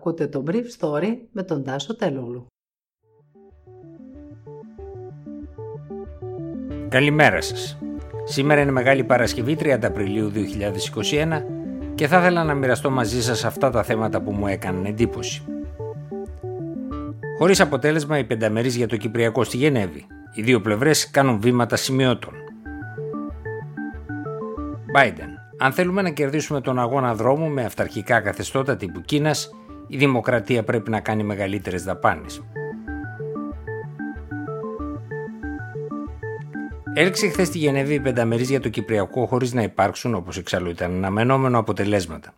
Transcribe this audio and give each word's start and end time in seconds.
Ακούτε 0.00 0.26
το 0.26 0.44
Brief 0.46 0.64
Story 0.78 1.16
με 1.32 1.42
τον 1.42 1.64
Τάσο 1.64 1.96
Τελούλου. 1.96 2.46
Καλημέρα 6.88 7.40
σας. 7.40 7.78
Σήμερα 8.24 8.60
είναι 8.60 8.70
Μεγάλη 8.70 9.04
Παρασκευή 9.04 9.56
30 9.60 9.78
Απριλίου 9.82 10.32
2021 10.34 11.42
και 11.94 12.06
θα 12.06 12.18
ήθελα 12.18 12.44
να 12.44 12.54
μοιραστώ 12.54 12.90
μαζί 12.90 13.22
σας 13.22 13.44
αυτά 13.44 13.70
τα 13.70 13.82
θέματα 13.82 14.20
που 14.20 14.32
μου 14.32 14.46
έκαναν 14.46 14.84
εντύπωση. 14.84 15.42
Χωρίς 17.38 17.60
αποτέλεσμα 17.60 18.18
η 18.18 18.24
πενταμερής 18.24 18.76
για 18.76 18.88
το 18.88 18.96
Κυπριακό 18.96 19.44
στη 19.44 19.56
Γενέβη. 19.56 20.06
Οι 20.34 20.42
δύο 20.42 20.60
πλευρές 20.60 21.10
κάνουν 21.10 21.40
βήματα 21.40 21.76
σημειώτων. 21.76 22.32
Biden. 24.96 25.28
Αν 25.58 25.72
θέλουμε 25.72 26.02
να 26.02 26.10
κερδίσουμε 26.10 26.60
τον 26.60 26.78
αγώνα 26.78 27.14
δρόμου 27.14 27.48
με 27.48 27.64
αυταρχικά 27.64 28.20
καθεστώτα 28.20 28.76
τύπου 28.76 29.00
Κίνας, 29.00 29.50
η 29.92 29.96
δημοκρατία 29.96 30.62
πρέπει 30.62 30.90
να 30.90 31.00
κάνει 31.00 31.22
μεγαλύτερες 31.22 31.84
δαπάνες. 31.84 32.42
Έλξε 36.94 37.28
χθες 37.28 37.46
στη 37.46 37.58
Γενέβη 37.58 37.94
η 37.94 38.00
πενταμερή 38.00 38.42
για 38.42 38.60
το 38.60 38.68
Κυπριακό 38.68 39.26
χωρίς 39.26 39.52
να 39.52 39.62
υπάρξουν, 39.62 40.14
όπως 40.14 40.36
εξάλλου 40.36 40.70
ήταν 40.70 40.92
αναμενόμενο, 40.92 41.58
αποτελέσματα. 41.58 42.34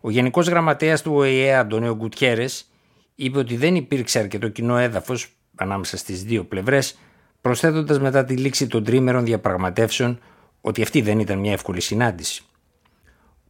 Ο 0.00 0.10
Γενικός 0.10 0.48
Γραμματέας 0.48 1.02
του 1.02 1.14
ΟΗΕ, 1.14 1.54
Αντωνίο 1.54 1.94
Γκουτιέρες, 1.96 2.70
είπε 3.14 3.38
ότι 3.38 3.56
δεν 3.56 3.74
υπήρξε 3.74 4.18
αρκετό 4.18 4.48
κοινό 4.48 4.76
έδαφος 4.76 5.28
ανάμεσα 5.56 5.96
στις 5.96 6.22
δύο 6.22 6.44
πλευρές, 6.44 6.98
προσθέτοντας 7.40 8.00
μετά 8.00 8.24
τη 8.24 8.36
λήξη 8.36 8.66
των 8.66 8.84
τρίμερων 8.84 9.24
διαπραγματεύσεων 9.24 10.20
ότι 10.60 10.82
αυτή 10.82 11.00
δεν 11.00 11.18
ήταν 11.18 11.38
μια 11.38 11.52
εύκολη 11.52 11.80
συνάντηση. 11.80 12.42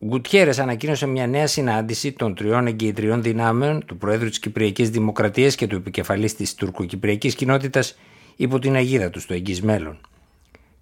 Ο 0.01 0.07
Γκουτιέρες 0.07 0.59
ανακοίνωσε 0.59 1.07
μια 1.07 1.27
νέα 1.27 1.47
συνάντηση 1.47 2.13
των 2.13 2.35
τριών 2.35 2.67
εγκυητριών 2.67 3.23
δυνάμεων 3.23 3.85
του 3.87 3.97
Προέδρου 3.97 4.29
της 4.29 4.39
Κυπριακής 4.39 4.91
Δημοκρατίας 4.91 5.55
και 5.55 5.67
του 5.67 5.77
επικεφαλής 5.77 6.35
της 6.35 6.55
τουρκοκυπριακής 6.55 7.35
κοινότητας 7.35 7.99
υπό 8.37 8.59
την 8.59 8.75
αγίδα 8.75 9.11
τους 9.11 9.23
στο 9.23 9.35
εγγύ 9.35 9.63
μέλλον. 9.63 9.99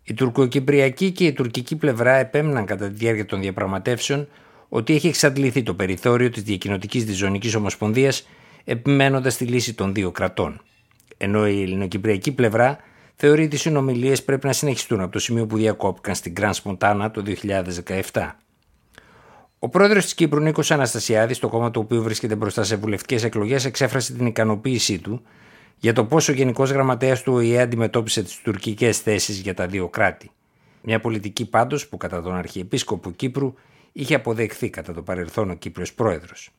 Η 0.04 0.14
τουρκοκυπριακή 0.14 1.10
και 1.10 1.24
η 1.24 1.32
τουρκική 1.32 1.76
πλευρά 1.76 2.14
επέμειναν 2.14 2.64
κατά 2.64 2.88
τη 2.88 2.94
διάρκεια 2.94 3.26
των 3.26 3.40
διαπραγματεύσεων 3.40 4.28
ότι 4.68 4.94
έχει 4.94 5.08
εξαντληθεί 5.08 5.62
το 5.62 5.74
περιθώριο 5.74 6.30
της 6.30 6.42
διακοινωτικής 6.42 7.04
διζωνικής 7.04 7.54
ομοσπονδίας 7.54 8.28
επιμένοντας 8.64 9.36
τη 9.36 9.44
λύση 9.44 9.74
των 9.74 9.94
δύο 9.94 10.10
κρατών. 10.10 10.60
Ενώ 11.16 11.48
η 11.48 11.62
ελληνοκυπριακή 11.62 12.32
πλευρά 12.32 12.78
θεωρεί 13.14 13.44
ότι 13.44 13.54
οι 13.54 13.58
συνομιλίες 13.58 14.24
πρέπει 14.24 14.46
να 14.46 14.52
συνεχιστούν 14.52 15.00
από 15.00 15.12
το 15.12 15.18
σημείο 15.18 15.46
που 15.46 15.56
διακόπηκαν 15.56 16.14
στην 16.14 16.32
Γκραν 16.32 16.54
Σποντάνα 16.54 17.10
το 17.10 17.22
2017. 18.12 18.36
Ο 19.66 19.68
πρόεδρος 19.68 20.04
της 20.04 20.14
Κύπρου, 20.14 20.40
Νίκος 20.40 20.70
Αναστασιάδης, 20.70 21.38
το 21.38 21.48
κόμμα 21.48 21.70
του 21.70 21.80
οποίου 21.84 22.02
βρίσκεται 22.02 22.34
μπροστά 22.34 22.64
σε 22.64 22.76
βουλευτικές 22.76 23.24
εκλογές, 23.24 23.64
εξέφρασε 23.64 24.12
την 24.12 24.26
ικανοποίησή 24.26 24.98
του 24.98 25.22
για 25.76 25.92
το 25.92 26.04
πώ 26.04 26.16
ο 26.28 26.32
Γενικός 26.32 26.70
Γραμματέας 26.70 27.22
του 27.22 27.32
ΟΗΕ 27.32 27.60
αντιμετώπισε 27.60 28.22
τις 28.22 28.40
τουρκικές 28.42 28.98
θέσεις 28.98 29.38
για 29.38 29.54
τα 29.54 29.66
δύο 29.66 29.88
κράτη. 29.88 30.30
Μια 30.82 31.00
πολιτική 31.00 31.48
πάντως 31.48 31.88
που 31.88 31.96
κατά 31.96 32.22
τον 32.22 32.34
Αρχιεπίσκοπο 32.34 33.10
Κύπρου 33.10 33.54
είχε 33.92 34.14
αποδεχθεί 34.14 34.70
κατά 34.70 34.92
το 34.92 35.02
παρελθόν 35.02 35.50
ο 35.50 35.54
Κύπριος 35.54 35.92
πρόεδρος. 35.92 36.50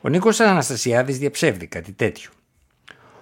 Ο 0.00 0.08
Νίκος 0.08 0.40
Αναστασιάδης 0.40 1.18
διαψεύδει 1.18 1.66
κάτι 1.66 1.92
τέτοιο. 1.92 2.30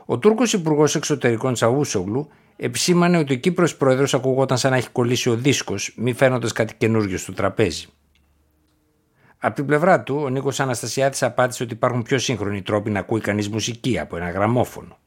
Ο 0.04 0.18
Τούρκος 0.18 0.52
Υπουργός 0.52 0.94
Εξωτερικών 0.94 1.54
Τσαούσογλου 1.54 2.28
επισήμανε 2.56 3.18
ότι 3.18 3.32
ο 3.32 3.36
Κύπρος 3.36 3.76
πρόεδρος 3.76 4.14
ακουγόταν 4.14 4.58
σαν 4.58 4.70
να 4.70 4.76
έχει 4.76 4.90
κολλήσει 4.90 5.30
ο 5.30 5.34
δίσκος, 5.34 5.94
μη 5.96 6.12
φαίνοντας 6.12 6.52
κάτι 6.52 6.74
καινούριο 6.74 7.18
στο 7.18 7.32
τραπέζι. 7.32 7.88
Από 9.46 9.54
την 9.54 9.66
πλευρά 9.66 10.02
του, 10.02 10.20
ο 10.24 10.28
Νίκος 10.28 10.60
Αναστασιάδης 10.60 11.22
απάντησε 11.22 11.62
ότι 11.62 11.72
υπάρχουν 11.72 12.02
πιο 12.02 12.18
σύγχρονοι 12.18 12.62
τρόποι 12.62 12.90
να 12.90 12.98
ακούει 12.98 13.20
κανείς 13.20 13.48
μουσική 13.48 13.98
από 13.98 14.16
ένα 14.16 14.30
γραμμόφωνο. 14.30 14.98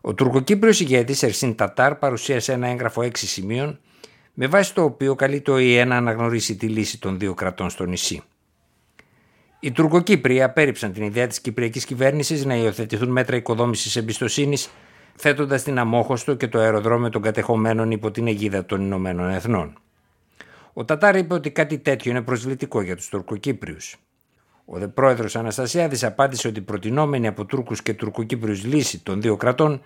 Ο 0.00 0.14
τουρκοκύπριος 0.14 0.80
ηγέτης 0.80 1.22
Ερσίν 1.22 1.54
Τατάρ 1.54 1.94
παρουσίασε 1.94 2.52
ένα 2.52 2.68
έγγραφο 2.68 3.02
6 3.02 3.10
σημείων, 3.14 3.78
με 4.34 4.46
βάση 4.46 4.74
το 4.74 4.82
οποίο 4.82 5.14
καλεί 5.14 5.40
το 5.40 5.58
ΙΕ 5.58 5.84
να 5.84 5.96
αναγνωρίσει 5.96 6.56
τη 6.56 6.66
λύση 6.68 7.00
των 7.00 7.18
δύο 7.18 7.34
κρατών 7.34 7.70
στο 7.70 7.84
νησί. 7.84 8.22
Οι 9.60 9.72
Τουρκοκύπροι 9.72 10.42
απέρριψαν 10.42 10.92
την 10.92 11.02
ιδέα 11.02 11.26
της 11.26 11.40
Κυπριακής 11.40 11.84
κυβέρνησης 11.84 12.44
να 12.44 12.54
υιοθετηθούν 12.54 13.08
μέτρα 13.08 13.36
οικοδόμησης 13.36 13.96
εμπιστοσύνης, 13.96 14.70
θέτοντας 15.16 15.62
την 15.62 15.78
αμόχωστο 15.78 16.34
και 16.34 16.48
το 16.48 16.58
αεροδρόμιο 16.58 17.08
των 17.08 17.22
κατεχομένων 17.22 17.90
υπό 17.90 18.10
την 18.10 18.26
αιγίδα 18.26 18.64
των 18.64 18.80
Ηνωμένων 18.80 19.30
Εθνών. 19.30 19.78
Ο 20.72 20.84
Τατάρ 20.84 21.16
είπε 21.16 21.34
ότι 21.34 21.50
κάτι 21.50 21.78
τέτοιο 21.78 22.10
είναι 22.10 22.22
προσβλητικό 22.22 22.80
για 22.80 22.96
τους 22.96 23.08
Τουρκοκύπριους. 23.08 23.96
Ο 24.64 24.78
δε 24.78 24.88
πρόεδρος 24.88 25.36
Αναστασιάδης 25.36 26.04
απάντησε 26.04 26.48
ότι 26.48 26.58
η 26.58 26.62
προτινόμενη 26.62 27.26
από 27.26 27.44
Τούρκους 27.44 27.82
και 27.82 27.94
Τουρκοκύπριους 27.94 28.64
λύση 28.64 29.02
των 29.02 29.20
δύο 29.20 29.36
κρατών 29.36 29.82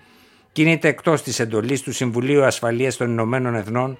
κινείται 0.53 0.89
εκτός 0.89 1.23
της 1.23 1.39
εντολής 1.39 1.83
του 1.83 1.93
Συμβουλίου 1.93 2.45
Ασφαλείας 2.45 2.97
των 2.97 3.11
Ηνωμένων 3.11 3.55
Εθνών 3.55 3.99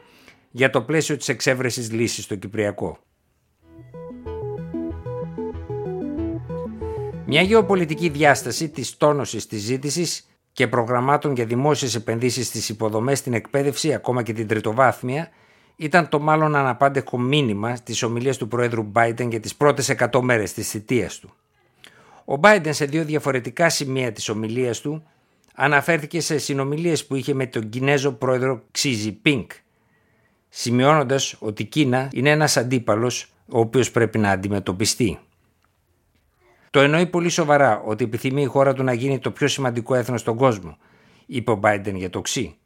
για 0.51 0.71
το 0.71 0.83
πλαίσιο 0.83 1.17
της 1.17 1.29
εξέβρεσης 1.29 1.93
λύσης 1.93 2.25
στο 2.25 2.35
Κυπριακό. 2.35 2.99
Μια 7.27 7.43
γεωπολιτική 7.43 8.09
διάσταση 8.09 8.69
της 8.69 8.97
τόνωσης 8.97 9.47
της 9.47 9.63
ζήτησης 9.63 10.27
και 10.53 10.69
προγραμμάτων 10.69 11.35
για 11.35 11.45
δημόσιες 11.45 11.95
επενδύσεις 11.95 12.47
στις 12.47 12.69
υποδομές, 12.69 13.19
στην 13.19 13.35
εκπαίδευση, 13.35 13.95
ακόμα 13.95 14.23
και 14.23 14.33
την 14.33 14.47
τριτοβάθμια, 14.47 15.29
ήταν 15.77 16.09
το 16.09 16.19
μάλλον 16.21 16.57
αναπάντεχο 16.57 17.19
μήνυμα 17.19 17.79
της 17.79 18.03
ομιλίας 18.03 18.37
του 18.37 18.49
Πρόεδρου 18.49 18.93
Biden 18.95 19.29
για 19.29 19.41
τις 19.41 19.55
πρώτες 19.55 19.95
100 19.99 20.21
μέρες 20.21 20.53
της 20.53 20.69
θητείας 20.69 21.19
του. 21.19 21.35
Ο 22.25 22.35
Biden 22.43 22.69
σε 22.71 22.85
δύο 22.85 23.05
διαφορετικά 23.05 23.69
σημεία 23.69 24.13
της 24.13 24.29
ομιλίας 24.29 24.81
του 24.81 25.03
αναφέρθηκε 25.55 26.21
σε 26.21 26.39
συνομιλίες 26.39 27.07
που 27.07 27.15
είχε 27.15 27.35
με 27.35 27.47
τον 27.47 27.69
Κινέζο 27.69 28.13
πρόεδρο 28.13 28.63
Xi 28.79 28.95
Jinping, 29.05 29.47
σημειώνοντας 30.49 31.37
ότι 31.39 31.63
η 31.63 31.65
Κίνα 31.65 32.09
είναι 32.13 32.31
ένας 32.31 32.57
αντίπαλος 32.57 33.33
ο 33.49 33.59
οποίος 33.59 33.91
πρέπει 33.91 34.19
να 34.19 34.31
αντιμετωπιστεί. 34.31 35.19
Το 36.71 36.81
εννοεί 36.81 37.07
πολύ 37.07 37.29
σοβαρά 37.29 37.83
ότι 37.87 38.05
επιθυμεί 38.05 38.43
η 38.43 38.47
χώρα 38.47 38.73
του 38.73 38.83
να 38.83 38.93
γίνει 38.93 39.19
το 39.19 39.31
πιο 39.31 39.49
σημαντικό 39.49 39.95
έθνος 39.95 40.21
στον 40.21 40.37
κόσμο, 40.37 40.77
είπε 41.27 41.51
ο 41.51 41.61
Biden 41.63 41.93
για 41.95 42.11
το 42.11 42.21
Ξύ. 42.21 42.57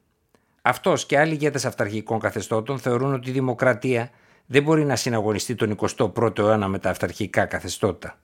Αυτός 0.62 1.06
και 1.06 1.18
άλλοι 1.18 1.32
ηγέτες 1.32 1.64
αυταρχικών 1.64 2.18
καθεστώτων 2.18 2.78
θεωρούν 2.78 3.14
ότι 3.14 3.28
η 3.28 3.32
δημοκρατία 3.32 4.10
δεν 4.46 4.62
μπορεί 4.62 4.84
να 4.84 4.96
συναγωνιστεί 4.96 5.54
τον 5.54 5.78
21ο 5.96 6.38
αιώνα 6.38 6.68
με 6.68 6.78
τα 6.78 6.90
αυταρχικά 6.90 7.44
καθεστώτα, 7.44 8.18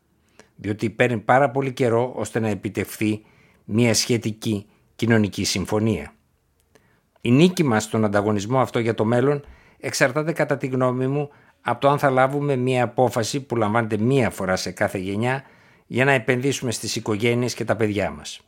διότι 0.57 0.91
παίρνει 0.91 1.19
πάρα 1.19 1.51
πολύ 1.51 1.73
καιρό 1.73 2.13
ώστε 2.17 2.41
να 2.41 2.49
επιτευχθεί 2.49 3.25
μια 3.65 3.95
σχετική 3.95 4.67
κοινωνική 4.97 5.45
συμφωνία. 5.45 6.13
Η 7.21 7.31
νίκη 7.31 7.65
μας 7.65 7.83
στον 7.83 8.05
ανταγωνισμό 8.05 8.61
αυτό 8.61 8.79
για 8.79 8.95
το 8.95 9.05
μέλλον 9.05 9.45
εξαρτάται 9.81 10.33
κατά 10.33 10.57
τη 10.57 10.67
γνώμη 10.67 11.07
μου 11.07 11.31
από 11.61 11.81
το 11.81 11.89
αν 11.89 11.99
θα 11.99 12.11
λάβουμε 12.11 12.57
μια 12.57 12.85
απόφαση 12.85 13.41
που 13.41 13.57
λαμβάνεται 13.57 13.97
μία 13.97 14.31
φορά 14.31 14.57
σε 14.57 14.71
κάθε 14.71 14.99
γενιά 14.99 15.45
για 15.87 16.05
να 16.05 16.13
επενδύσουμε 16.13 16.71
στις 16.71 16.97
οικογένειες 16.97 17.55
και 17.55 17.65
τα 17.65 17.77
παιδιά 17.77 18.11
μας. 18.11 18.41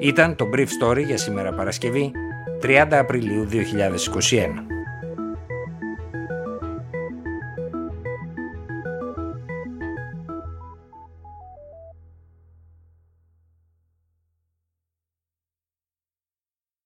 Ήταν 0.00 0.36
το 0.36 0.48
Brief 0.54 0.66
Story 0.82 1.04
για 1.06 1.16
σήμερα 1.16 1.52
Παρασκευή 1.52 2.12
30 2.62 2.86
Απριλίου 2.90 3.48
2021. 3.52 4.77